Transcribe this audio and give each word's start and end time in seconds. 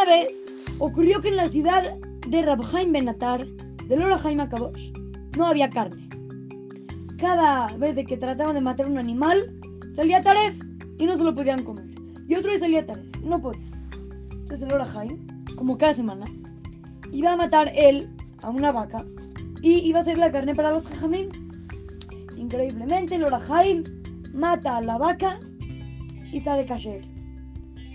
Una 0.00 0.12
vez 0.12 0.66
ocurrió 0.78 1.20
que 1.20 1.28
en 1.28 1.36
la 1.36 1.46
ciudad 1.46 1.94
de 2.26 2.40
Rabhaim 2.40 2.90
Benatar, 2.90 3.46
del 3.86 4.02
Orahaim 4.02 4.40
Akadosh, 4.40 4.92
no 5.36 5.44
había 5.44 5.68
carne. 5.68 6.08
Cada 7.18 7.66
vez 7.76 7.96
que 8.06 8.16
trataban 8.16 8.54
de 8.54 8.62
matar 8.62 8.88
un 8.88 8.96
animal, 8.96 9.54
salía 9.92 10.22
Taref 10.22 10.58
y 10.96 11.04
no 11.04 11.18
se 11.18 11.24
lo 11.24 11.34
podían 11.34 11.64
comer. 11.64 11.84
Y 12.28 12.34
otro 12.34 12.50
vez 12.50 12.60
salía 12.60 12.86
Taref, 12.86 13.14
no 13.22 13.42
podían. 13.42 13.70
Entonces 14.30 14.62
el 14.62 14.72
Orahaim, 14.72 15.26
como 15.56 15.76
cada 15.76 15.92
semana, 15.92 16.24
iba 17.12 17.32
a 17.32 17.36
matar 17.36 17.70
él 17.76 18.08
a 18.42 18.48
una 18.48 18.72
vaca 18.72 19.04
y 19.60 19.80
iba 19.80 19.98
a 19.98 20.02
hacer 20.02 20.16
la 20.16 20.32
carne 20.32 20.54
para 20.54 20.72
los 20.72 20.86
jajamín. 20.86 21.28
Increíblemente, 22.38 23.16
el 23.16 23.24
Orahaim 23.24 23.84
mata 24.32 24.78
a 24.78 24.80
la 24.80 24.96
vaca 24.96 25.38
y 26.32 26.40
sale 26.40 26.64
kasher. 26.64 27.02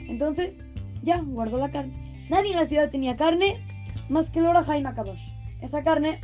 Entonces, 0.07 0.64
ya 1.05 1.21
guardó 1.21 1.57
la 1.57 1.71
carne. 1.71 2.27
Nadie 2.29 2.51
en 2.51 2.57
la 2.57 2.65
ciudad 2.65 2.89
tenía 2.89 3.15
carne 3.15 3.63
más 4.09 4.29
que 4.29 4.39
el 4.39 4.47
Orahaim 4.47 4.85
Akadosh. 4.85 5.29
Esa 5.61 5.83
carne 5.83 6.19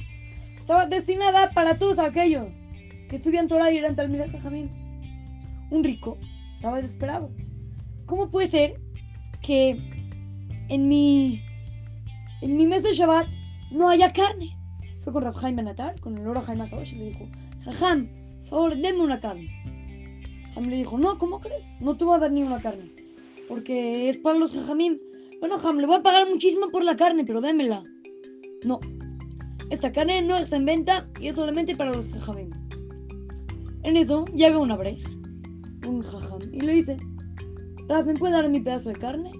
estaba 0.58 0.88
destinada 0.88 1.52
para 1.52 1.78
todos 1.78 2.00
aquellos 2.00 2.64
que 3.08 3.16
estudian 3.16 3.48
Torah 3.48 3.72
y 3.72 3.78
eran 3.78 3.96
Talmidei 3.96 4.30
Jajamín. 4.30 4.70
Un 5.70 5.84
rico 5.84 6.18
estaba 6.56 6.78
desesperado. 6.78 7.32
¿Cómo 8.08 8.30
puede 8.30 8.48
ser 8.48 8.82
que 9.42 9.78
en 10.70 10.88
mi 10.88 11.42
en 12.42 12.58
mi 12.58 12.66
mes 12.66 12.84
de 12.84 12.94
Shabbat 12.94 13.28
no 13.72 13.90
haya 13.90 14.12
carne? 14.12 14.58
Fue 15.04 15.14
con 15.14 15.24
Rabhaim 15.24 15.56
Benatar, 15.56 16.00
con 16.00 16.18
el 16.18 16.28
Orahaim 16.28 16.62
Akadosh 16.62 16.94
y 16.94 16.98
le 16.98 17.06
dijo, 17.06 17.30
Jajam, 17.64 18.10
por 18.42 18.50
favor, 18.50 18.76
denme 18.76 19.04
una 19.04 19.20
carne. 19.20 19.48
Jajam 20.50 20.70
le 20.70 20.78
dijo, 20.78 20.98
no, 20.98 21.18
¿cómo 21.18 21.40
crees? 21.40 21.72
No 21.80 21.96
te 21.96 22.04
voy 22.04 22.16
a 22.16 22.20
dar 22.20 22.32
ni 22.32 22.44
una 22.44 22.60
carne. 22.60 23.01
Porque 23.52 24.08
es 24.08 24.16
para 24.16 24.40
los 24.40 24.54
Jajamim. 24.54 24.98
Bueno, 25.42 25.58
Jajam, 25.58 25.80
le 25.80 25.86
voy 25.86 25.98
a 25.98 26.02
pagar 26.02 26.26
muchísimo 26.30 26.70
por 26.70 26.86
la 26.86 26.96
carne, 26.96 27.26
pero 27.26 27.42
démela. 27.42 27.84
No. 28.64 28.80
Esta 29.70 29.92
carne 29.92 30.22
no 30.22 30.38
está 30.38 30.56
en 30.56 30.64
venta 30.64 31.10
y 31.20 31.28
es 31.28 31.36
solamente 31.36 31.76
para 31.76 31.92
los 31.92 32.08
Jajamim. 32.08 32.50
En 33.84 33.98
eso 33.98 34.24
llega 34.34 34.58
una 34.58 34.78
brecha, 34.78 35.10
un 35.86 36.02
Jajam, 36.02 36.40
y 36.54 36.62
le 36.62 36.76
dice, 36.76 36.98
Raf, 37.90 38.06
¿me 38.06 38.14
puede 38.14 38.36
dar 38.36 38.48
mi 38.48 38.62
pedazo 38.62 38.88
de 38.88 38.96
carne? 38.96 39.34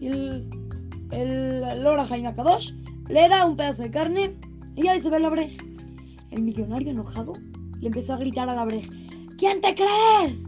Y 0.00 0.08
el, 0.08 0.50
el 1.12 1.84
Lora 1.84 2.04
Jaime 2.06 2.34
Kadosh 2.34 2.72
le 3.08 3.28
da 3.28 3.46
un 3.46 3.56
pedazo 3.56 3.84
de 3.84 3.92
carne 3.92 4.36
y 4.74 4.88
ahí 4.88 5.00
se 5.00 5.08
ve 5.08 5.20
la 5.20 5.28
brecha. 5.28 5.62
El 6.32 6.42
millonario 6.42 6.90
enojado 6.90 7.34
le 7.80 7.86
empezó 7.86 8.14
a 8.14 8.18
gritar 8.18 8.50
a 8.50 8.56
la 8.56 8.64
brecha, 8.64 8.90
¿quién 9.38 9.60
te 9.60 9.72
crees? 9.76 10.42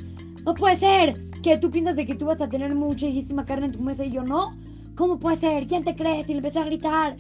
No 0.45 0.53
puede 0.53 0.75
ser 0.75 1.26
que 1.47 1.59
tú 1.59 1.71
piensas 1.71 1.95
de 1.95 2.07
que 2.07 2.17
tú 2.17 2.27
vas 2.27 2.41
a 2.41 2.49
tener 2.49 2.75
muchísima 2.75 3.45
carne 3.45 3.67
en 3.67 3.73
tu 3.73 3.81
mesa 3.81 4.05
y 4.05 4.11
yo 4.11 4.25
no. 4.25 4.57
¿Cómo 4.97 5.21
puede 5.21 5.37
ser? 5.37 5.69
¿Quién 5.69 5.85
te 5.85 5.95
crees? 5.95 6.29
Y 6.29 6.33
le 6.33 6.39
empezó 6.39 6.59
a 6.59 6.65
gritar. 6.65 7.17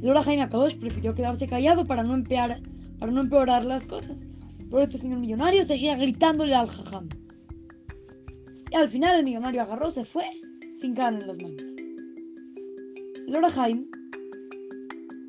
Lora 0.00 0.22
Jaime 0.22 0.40
Akadosh 0.40 0.78
prefirió 0.78 1.14
quedarse 1.14 1.46
callado 1.46 1.84
para 1.84 2.02
no, 2.02 2.14
empeorar, 2.14 2.62
para 2.98 3.12
no 3.12 3.20
empeorar 3.20 3.66
las 3.66 3.84
cosas. 3.84 4.26
Pero 4.70 4.80
este 4.80 4.96
señor 4.96 5.18
millonario 5.18 5.62
seguía 5.64 5.96
gritándole 5.96 6.54
al 6.54 6.68
jajam. 6.68 7.10
Y 8.70 8.74
al 8.74 8.88
final 8.88 9.18
el 9.18 9.24
millonario 9.26 9.60
agarró, 9.60 9.90
se 9.90 10.06
fue, 10.06 10.24
sin 10.74 10.94
carne 10.94 11.20
en 11.20 11.26
las 11.26 11.42
manos. 11.42 11.62
Lora 13.28 13.50
Jaime 13.50 13.84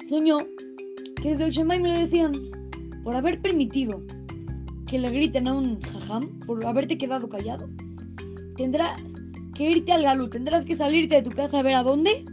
soñó 0.08 0.38
que 1.22 1.32
desde 1.32 1.44
el 1.44 1.52
Shemaim 1.52 1.84
le 1.84 2.00
decían, 2.00 2.32
por 3.04 3.18
haber 3.18 3.42
permitido 3.42 4.02
que 4.88 4.98
le 4.98 5.10
griten 5.10 5.50
a 5.50 5.54
un 5.54 5.82
jajam, 5.82 6.31
por 6.46 6.66
haberte 6.66 6.98
quedado 6.98 7.30
callado, 7.30 7.70
tendrás 8.56 9.02
que 9.54 9.70
irte 9.70 9.92
al 9.92 10.04
galú, 10.04 10.30
tendrás 10.30 10.66
que 10.66 10.76
salirte 10.76 11.16
de 11.16 11.22
tu 11.24 11.32
casa 11.32 11.60
a 11.60 11.64
ver 11.64 11.76
a 11.76 11.84
dónde 11.84 12.26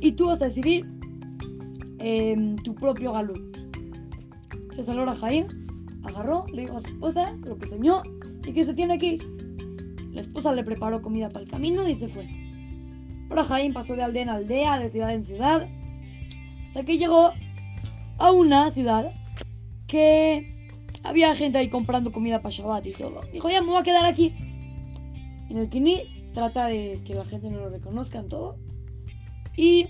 y 0.00 0.12
tú 0.12 0.26
vas 0.26 0.42
a 0.42 0.46
decidir 0.46 0.86
eh, 1.98 2.56
tu 2.62 2.74
propio 2.74 3.12
galú. 3.12 3.34
Entonces 4.52 4.88
Alora 4.88 5.14
Jaim 5.14 5.46
agarró, 6.02 6.44
le 6.52 6.62
dijo 6.62 6.76
a 6.76 6.82
su 6.82 6.88
esposa 6.88 7.36
lo 7.44 7.56
que 7.56 7.66
soñó 7.66 8.02
y 8.46 8.52
que 8.52 8.64
se 8.64 8.74
tiene 8.74 8.98
ir. 9.00 9.22
La 10.12 10.20
esposa 10.20 10.52
le 10.52 10.62
preparó 10.62 11.00
comida 11.02 11.28
para 11.28 11.44
el 11.44 11.50
camino 11.50 11.88
y 11.88 11.94
se 11.94 12.08
fue. 12.08 12.28
Ahora 13.30 13.44
Jaim 13.44 13.72
pasó 13.72 13.96
de 13.96 14.02
aldea 14.02 14.22
en 14.22 14.28
aldea, 14.28 14.78
de 14.78 14.88
ciudad 14.88 15.14
en 15.14 15.24
ciudad, 15.24 15.68
hasta 16.62 16.84
que 16.84 16.98
llegó 16.98 17.32
a 18.18 18.30
una 18.30 18.70
ciudad 18.70 19.12
que 19.86 20.53
había 21.04 21.34
gente 21.34 21.58
ahí 21.58 21.68
comprando 21.68 22.10
comida 22.10 22.40
para 22.40 22.54
Shabbat 22.54 22.86
y 22.86 22.92
todo. 22.92 23.20
Dijo, 23.32 23.50
ya 23.50 23.60
me 23.60 23.68
voy 23.68 23.76
a 23.76 23.82
quedar 23.82 24.06
aquí. 24.06 24.34
En 25.50 25.58
el 25.58 25.68
Kinis 25.68 26.16
trata 26.32 26.66
de 26.66 27.00
que 27.04 27.14
la 27.14 27.24
gente 27.26 27.50
no 27.50 27.58
lo 27.58 27.68
reconozca 27.68 28.18
en 28.18 28.28
todo. 28.28 28.56
Y 29.56 29.86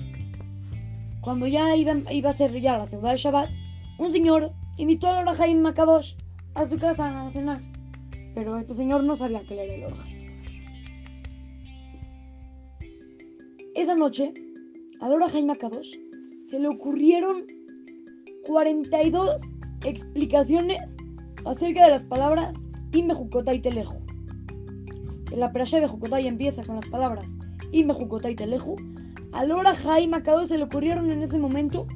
cuando 1.21 1.47
ya 1.47 1.75
iba, 1.77 1.93
a 1.93 2.33
ser 2.33 2.61
ya 2.61 2.77
la 2.77 2.87
ciudad 2.87 3.13
de 3.13 3.17
Shabbat, 3.17 3.49
un 3.99 4.11
señor 4.11 4.53
invitó 4.77 5.07
al 5.09 5.27
Orahaim 5.27 5.61
Makadosh 5.61 6.17
a 6.55 6.67
su 6.67 6.77
casa 6.79 7.27
a 7.27 7.31
cenar. 7.31 7.63
Pero 8.35 8.59
este 8.59 8.75
señor 8.75 9.05
no 9.05 9.15
sabía 9.15 9.43
que 9.45 9.55
era 9.55 9.73
el 9.73 9.85
Orahaim. 9.85 10.25
Esa 13.77 13.95
noche, 13.95 14.35
al 15.01 15.13
Orahaim 15.13 15.47
Makadosh 15.47 15.97
se 16.45 16.59
le 16.59 16.69
ocurrieron 16.69 17.45
42 18.47 19.41
explicaciones 19.85 20.97
acerca 21.45 21.85
de 21.85 21.91
las 21.91 22.05
palabras 22.05 22.57
Imejukota 22.93 23.55
y 23.55 23.61
Teleju. 23.61 24.01
La 25.35 25.53
Perashá 25.53 25.81
de 25.81 25.89
empieza 26.27 26.65
con 26.65 26.77
las 26.77 26.89
palabras 26.89 27.37
Imejukota 27.73 28.31
y 28.31 28.37
Teleju. 28.37 28.77
Al 29.33 29.51
Orahaim 29.51 30.11
Makadosh 30.11 30.49
se 30.49 30.59
le 30.59 30.65
ocurrieron 30.65 31.11
en 31.11 31.23
ese 31.23 31.39
momento 31.39 31.87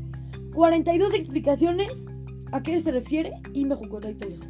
42 0.55 1.15
explicaciones 1.15 2.07
a 2.53 2.63
qué 2.63 2.81
se 2.81 2.91
refiere 2.91 3.33
Imejukota 3.55 4.11
y 4.11 4.15
Teleju. 4.15 4.45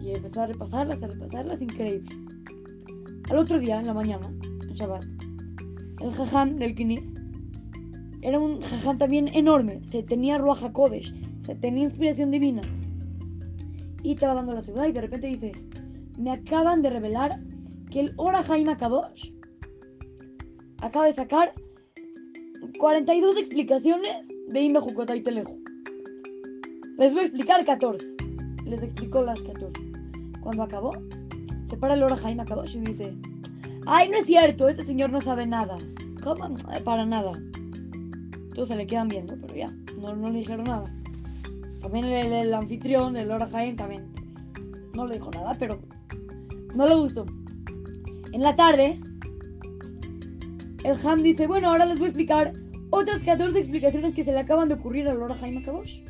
Y 0.00 0.10
empezó 0.12 0.42
a 0.42 0.46
repasarlas, 0.46 1.02
a 1.02 1.08
repasarlas, 1.08 1.62
increíble. 1.62 2.14
Al 3.30 3.38
otro 3.38 3.58
día, 3.58 3.80
en 3.80 3.86
la 3.86 3.94
mañana, 3.94 4.30
en 4.42 4.74
Shabbat, 4.74 5.04
el 6.00 6.12
jajam 6.12 6.56
del 6.56 6.74
Kinis 6.74 7.14
era 8.20 8.38
un 8.38 8.60
jajam 8.60 8.98
también 8.98 9.28
enorme, 9.28 9.80
se 9.90 10.02
tenía 10.02 10.38
Ruach 10.38 10.62
se 11.38 11.54
tenía 11.56 11.84
inspiración 11.84 12.30
divina. 12.30 12.62
Y 14.04 14.12
estaba 14.12 14.34
dando 14.34 14.52
la 14.52 14.60
ciudad 14.60 14.86
y 14.86 14.92
de 14.92 15.00
repente 15.00 15.26
dice, 15.26 15.52
me 16.18 16.30
acaban 16.30 16.82
de 16.82 16.90
revelar 16.90 17.40
que 17.90 18.00
el 18.00 18.12
Ora 18.16 18.42
Jaime 18.42 18.76
Kadosh 18.76 19.32
acaba 20.82 21.06
de 21.06 21.14
sacar 21.14 21.54
42 22.78 23.38
explicaciones 23.38 24.28
de 24.48 24.60
Ime 24.60 24.78
y 25.16 25.22
Teleju. 25.22 25.58
Les 26.98 27.12
voy 27.12 27.22
a 27.22 27.26
explicar 27.26 27.64
14. 27.64 28.14
Les 28.66 28.82
explicó 28.82 29.22
las 29.22 29.40
14. 29.40 29.72
Cuando 30.42 30.62
acabó, 30.62 30.92
se 31.62 31.78
para 31.78 31.94
el 31.94 32.02
Ora 32.02 32.16
Jaime 32.16 32.44
Kadosh 32.44 32.76
y 32.76 32.80
dice, 32.80 33.16
ay, 33.86 34.10
no 34.10 34.18
es 34.18 34.26
cierto, 34.26 34.68
ese 34.68 34.82
señor 34.82 35.10
no 35.10 35.22
sabe 35.22 35.46
nada. 35.46 35.78
¿Cómo? 36.22 36.56
Para 36.84 37.06
nada. 37.06 37.32
Todos 38.54 38.68
se 38.68 38.76
le 38.76 38.86
quedan 38.86 39.08
viendo, 39.08 39.34
pero 39.40 39.54
ya, 39.54 39.74
no, 39.98 40.14
no 40.14 40.28
le 40.28 40.40
dijeron 40.40 40.66
nada. 40.66 40.94
También 41.84 42.06
el, 42.06 42.54
anfitrión, 42.54 43.14
el 43.14 43.28
Lora 43.28 43.46
Jaime, 43.46 43.76
también 43.76 44.10
no 44.94 45.06
le 45.06 45.16
dijo 45.16 45.30
nada, 45.30 45.54
pero 45.58 45.82
no 46.74 46.88
le 46.88 46.94
gustó. 46.94 47.26
En 48.32 48.40
la 48.40 48.56
tarde, 48.56 48.98
el 50.82 51.06
Ham 51.06 51.22
dice, 51.22 51.46
bueno, 51.46 51.68
ahora 51.68 51.84
les 51.84 51.98
voy 51.98 52.06
a 52.06 52.08
explicar 52.08 52.54
otras 52.88 53.22
14 53.22 53.58
explicaciones 53.58 54.14
que 54.14 54.24
se 54.24 54.32
le 54.32 54.38
acaban 54.38 54.68
de 54.68 54.76
ocurrir 54.76 55.06
al 55.08 55.18
Lora 55.18 55.34
Jaime 55.34 55.62
Kabosh. 55.62 56.00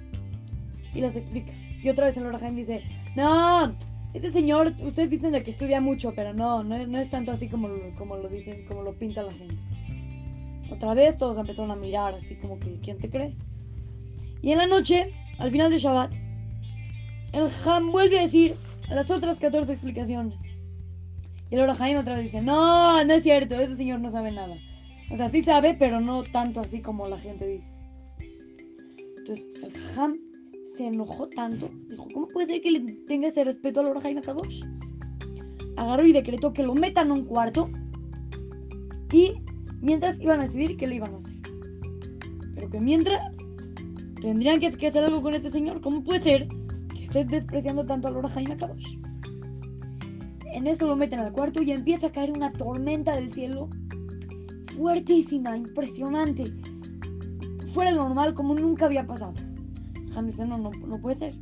Y 0.95 1.01
las 1.01 1.17
explica. 1.17 1.51
Y 1.83 1.89
otra 1.89 2.07
vez 2.07 2.17
el 2.19 2.23
Lora 2.23 2.39
Jaime 2.39 2.61
dice, 2.61 2.85
no, 3.17 3.75
ese 4.13 4.31
señor, 4.31 4.75
ustedes 4.81 5.11
dicen 5.11 5.33
de 5.33 5.43
que 5.43 5.51
estudia 5.51 5.81
mucho, 5.81 6.15
pero 6.15 6.33
no, 6.33 6.63
no, 6.63 6.87
no 6.87 6.99
es 7.01 7.11
tanto 7.11 7.33
así 7.33 7.49
como, 7.49 7.69
como 7.99 8.17
lo 8.17 8.29
dicen, 8.29 8.65
como 8.67 8.83
lo 8.83 8.97
pinta 8.97 9.25
la 9.25 9.33
gente. 9.33 9.57
Otra 10.71 10.95
vez 10.95 11.17
todos 11.17 11.37
empezaron 11.37 11.73
a 11.73 11.77
mirar 11.77 12.15
así 12.15 12.37
como 12.37 12.61
que, 12.61 12.79
¿quién 12.81 12.99
te 12.99 13.11
crees? 13.11 13.45
Y 14.41 14.53
en 14.53 14.59
la 14.59 14.69
noche, 14.69 15.11
al 15.39 15.51
final 15.51 15.71
de 15.71 15.79
Shabbat, 15.79 16.13
el 17.33 17.49
Ham 17.67 17.91
vuelve 17.91 18.19
a 18.19 18.23
decir 18.23 18.55
las 18.89 19.11
otras 19.11 19.41
14 19.41 19.73
explicaciones. 19.73 20.41
Y 21.51 21.57
el 21.57 21.63
Ora 21.63 21.75
Jaime 21.75 22.01
otra 22.01 22.15
vez 22.15 22.25
dice, 22.25 22.43
no, 22.43 23.05
no 23.05 23.13
es 23.13 23.23
cierto, 23.23 23.55
ese 23.57 23.77
señor 23.77 24.01
no 24.01 24.11
sabe 24.11 24.33
nada. 24.33 24.57
O 25.11 25.17
sea, 25.17 25.29
sí 25.29 25.43
sabe, 25.43 25.75
pero 25.75 26.01
no 26.01 26.23
tanto 26.25 26.61
así 26.61 26.81
como 26.81 27.09
la 27.09 27.19
gente 27.19 27.47
dice. 27.47 27.77
Entonces, 29.19 29.49
el 29.63 29.99
Ham 29.99 30.15
se 30.77 30.87
enojó 30.87 31.29
tanto. 31.29 31.69
Dijo, 31.89 32.07
¿cómo 32.13 32.29
puede 32.29 32.47
ser 32.47 32.61
que 32.63 32.71
le 32.71 32.81
tenga 33.07 33.29
ese 33.29 33.45
respeto 33.45 33.81
al 33.81 33.87
Ora 33.87 34.01
Jaime 34.01 34.23
Kadosh? 34.23 34.63
Agarró 35.77 36.07
y 36.07 36.13
decretó 36.13 36.53
que 36.53 36.63
lo 36.63 36.75
metan 36.75 37.11
a 37.11 37.15
un 37.15 37.25
cuarto. 37.25 37.69
Y 39.13 39.35
mientras 39.81 40.21
iban 40.21 40.41
a 40.41 40.45
decidir 40.45 40.77
qué 40.77 40.87
le 40.87 40.97
iban 40.97 41.15
a 41.15 41.19
hacer. 41.19 41.35
Pero 42.55 42.71
que 42.71 42.81
mientras 42.81 43.21
tendrían 44.25 44.59
que, 44.59 44.69
hacer 44.69 45.05
algo 45.05 45.21
con 45.21 45.35
este 45.35 45.51
señor. 45.51 45.83
¿Cómo 45.83 46.03
puede 46.03 46.21
ser 46.21 46.49
que 46.95 47.05
estés 47.05 47.29
despreciando 47.29 47.85
tanto 47.85 48.09
al 48.09 48.17
Ora 48.17 48.31
Jaime 48.31 48.57
Kadosh? 48.57 48.97
En 50.55 50.67
eso 50.67 50.87
lo 50.87 50.97
meten 50.97 51.19
al 51.19 51.31
cuarto 51.31 51.61
y 51.63 51.73
empieza 51.73 52.07
a 52.07 52.13
caer 52.13 52.31
una 52.31 52.51
tormenta 52.51 53.15
del 53.15 53.31
cielo 53.31 53.69
fuertísima, 54.79 55.55
impresionante, 55.59 56.45
fuera 57.67 57.91
de 57.91 57.97
lo 57.97 58.05
normal 58.05 58.33
como 58.33 58.55
nunca 58.55 58.87
había 58.87 59.07
pasado. 59.07 59.35
Ham 60.17 60.27
dice, 60.27 60.47
no, 60.47 60.57
no, 60.57 60.71
no 60.71 60.99
puede 61.03 61.17
ser. 61.17 61.35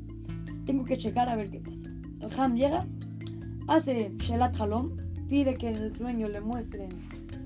Tengo 0.66 0.84
que 0.84 0.96
checar 0.96 1.28
a 1.28 1.36
ver 1.36 1.52
qué 1.52 1.60
pasa. 1.60 1.86
El 2.18 2.40
Ham 2.40 2.56
llega, 2.56 2.84
hace 3.68 4.12
Shelat 4.18 4.60
Halom, 4.60 4.96
pide 5.28 5.54
que 5.54 5.68
en 5.68 5.76
el 5.76 5.94
sueño 5.94 6.28
le 6.28 6.40
muestren 6.40 6.88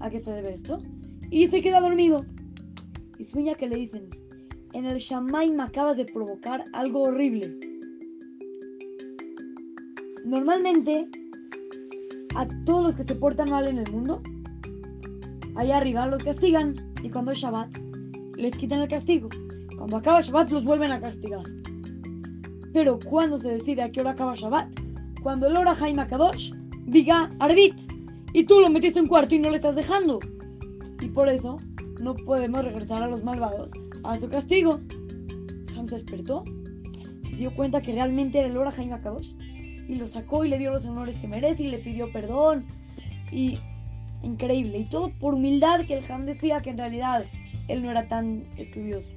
a 0.01 0.09
qué 0.09 0.19
se 0.19 0.33
debe 0.33 0.55
esto, 0.55 0.81
y 1.31 1.47
se 1.49 1.61
queda 1.61 1.81
dormido. 1.81 2.25
Y 3.19 3.27
sueña 3.27 3.55
que 3.55 3.69
le 3.69 3.77
dicen, 3.77 4.09
en 4.77 4.85
el 4.85 4.99
Shamaim 4.99 5.59
acabas 5.59 5.97
de 5.97 6.05
provocar 6.05 6.63
algo 6.75 7.05
horrible. 7.05 7.59
Normalmente, 10.27 11.09
a 12.35 12.47
todos 12.67 12.85
los 12.85 12.95
que 12.95 13.05
se 13.05 13.15
portan 13.15 13.49
mal 13.49 13.67
en 13.69 13.79
el 13.79 13.91
mundo, 13.91 14.21
allá 15.55 15.79
arriba 15.79 16.07
los 16.07 16.23
castigan 16.23 16.77
y 17.03 17.09
cuando 17.09 17.33
es 17.33 17.39
Shabbat 17.39 17.75
les 18.37 18.55
quitan 18.55 18.81
el 18.81 18.89
castigo. 18.89 19.31
Cuando 19.79 19.97
acaba 19.97 20.21
Shabbat 20.21 20.51
los 20.51 20.65
vuelven 20.65 20.93
a 20.93 21.01
castigar. 21.01 21.45
Pero 22.75 22.99
cuando 22.99 23.39
se 23.39 23.53
decide 23.53 23.81
a 23.81 23.91
qué 23.91 24.03
hora 24.03 24.11
acaba 24.11 24.35
Shabbat, 24.35 24.69
cuando 25.23 25.47
el 25.47 25.57
hora 25.57 25.75
Jaime 25.75 26.07
diga 26.85 27.31
Arbit 27.39 27.81
y 28.35 28.45
tú 28.45 28.61
lo 28.61 28.69
metiste 28.69 28.99
en 28.99 29.07
cuarto 29.07 29.35
y 29.35 29.39
no 29.39 29.49
le 29.49 29.57
estás 29.57 29.77
dejando. 29.77 30.21
Y 31.01 31.09
por 31.09 31.31
eso 31.31 31.57
no 31.99 32.15
podemos 32.15 32.63
regresar 32.63 33.03
a 33.03 33.09
los 33.09 33.25
malvados 33.25 33.73
a 34.11 34.19
su 34.19 34.29
castigo. 34.29 34.81
Ham 35.77 35.89
se 35.89 35.97
despertó, 35.97 36.45
se 37.29 37.37
dio 37.37 37.55
cuenta 37.55 37.83
que 37.83 37.93
realmente 37.93 38.39
era 38.39 38.49
el 38.49 38.57
hora 38.57 38.71
Jaime 38.71 38.99
Kadosh 39.01 39.35
y 39.89 39.95
lo 39.97 40.07
sacó 40.07 40.45
y 40.45 40.49
le 40.49 40.59
dio 40.59 40.73
los 40.73 40.85
honores 40.85 41.19
que 41.19 41.29
merece 41.29 41.65
y 41.65 41.69
le 41.69 41.79
pidió 41.79 42.11
perdón. 42.13 42.67
Y 43.31 43.59
increíble. 44.23 44.79
Y 44.79 44.85
todo 44.85 45.11
por 45.19 45.35
humildad 45.35 45.85
que 45.87 45.99
el 45.99 46.11
Ham 46.11 46.27
decía 46.27 46.61
que 46.61 46.71
en 46.71 46.79
realidad 46.79 47.25
él 47.69 47.83
no 47.83 47.91
era 47.91 48.07
tan 48.09 48.45
estudioso. 48.57 49.09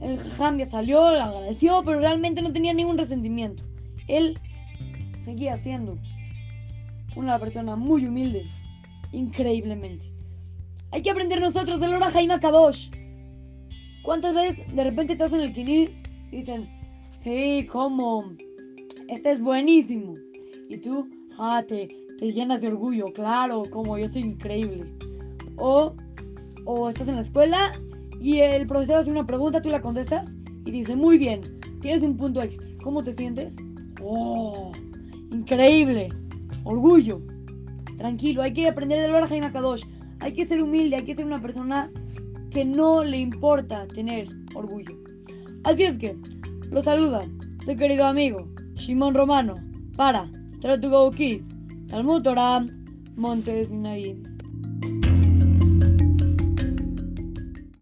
El 0.00 0.18
Ham 0.38 0.58
ya 0.58 0.66
salió, 0.66 1.10
le 1.10 1.20
agradeció, 1.20 1.82
pero 1.84 2.00
realmente 2.00 2.42
no 2.42 2.52
tenía 2.52 2.74
ningún 2.74 2.98
resentimiento. 2.98 3.62
Él 4.08 4.38
seguía 5.16 5.56
siendo 5.56 5.98
una 7.16 7.38
persona 7.38 7.76
muy 7.76 8.06
humilde, 8.06 8.44
increíblemente. 9.12 10.04
Hay 10.92 11.02
que 11.02 11.10
aprender 11.10 11.40
nosotros 11.40 11.80
del 11.80 11.94
hora 11.94 12.10
Jaime 12.10 12.38
Kadosh. 12.38 12.90
¿Cuántas 14.06 14.34
veces 14.34 14.64
de 14.72 14.84
repente 14.84 15.14
estás 15.14 15.32
en 15.32 15.40
el 15.40 15.52
Kinis 15.52 15.90
y 16.30 16.36
dicen, 16.36 16.68
sí, 17.16 17.66
¿cómo? 17.68 18.36
Este 19.08 19.32
es 19.32 19.40
buenísimo. 19.40 20.14
Y 20.68 20.76
tú, 20.76 21.08
ah, 21.40 21.64
te, 21.66 21.88
te 22.16 22.32
llenas 22.32 22.62
de 22.62 22.68
orgullo, 22.68 23.06
claro, 23.06 23.64
como 23.68 23.98
yo 23.98 24.06
soy 24.06 24.22
increíble. 24.22 24.86
O, 25.56 25.92
o 26.66 26.88
estás 26.88 27.08
en 27.08 27.16
la 27.16 27.22
escuela 27.22 27.72
y 28.20 28.38
el 28.38 28.68
profesor 28.68 28.98
hace 28.98 29.10
una 29.10 29.26
pregunta, 29.26 29.60
tú 29.60 29.70
la 29.70 29.82
contestas 29.82 30.36
y 30.64 30.70
dice, 30.70 30.94
muy 30.94 31.18
bien, 31.18 31.40
tienes 31.80 32.04
un 32.04 32.16
punto 32.16 32.40
extra. 32.40 32.68
¿Cómo 32.84 33.02
te 33.02 33.12
sientes? 33.12 33.56
Oh, 34.00 34.70
increíble. 35.32 36.10
Orgullo. 36.62 37.20
Tranquilo, 37.96 38.42
hay 38.42 38.52
que 38.52 38.68
aprender 38.68 39.00
de 39.00 39.08
Lora 39.08 39.26
Jaime 39.26 39.50
Kadosh. 39.50 39.82
Hay 40.20 40.32
que 40.32 40.46
ser 40.46 40.62
humilde, 40.62 40.94
hay 40.94 41.04
que 41.04 41.16
ser 41.16 41.24
una 41.26 41.42
persona 41.42 41.90
que 42.56 42.64
no 42.64 43.04
le 43.04 43.18
importa 43.18 43.86
tener 43.86 44.28
orgullo. 44.54 44.96
Así 45.64 45.82
es 45.82 45.98
que, 45.98 46.16
lo 46.70 46.80
saluda 46.80 47.28
su 47.62 47.76
querido 47.76 48.06
amigo 48.06 48.48
Shimon 48.76 49.12
Romano 49.12 49.56
para 49.94 50.32
Try 50.62 50.80
to 50.80 50.88
Go 50.88 51.10
Kids, 51.10 51.54
Talmud 51.88 52.22
Torah, 52.22 52.66
Montes 53.14 53.70
Naim. 53.70 54.35